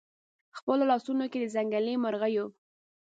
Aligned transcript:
خپلو 0.57 0.83
لاسونو 0.91 1.25
کې 1.31 1.37
د 1.41 1.45
ځنګلي 1.55 1.93
مرغیو 2.03 2.45